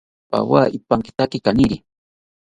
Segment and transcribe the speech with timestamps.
[0.31, 1.77] Pawa ipankitaki kaniri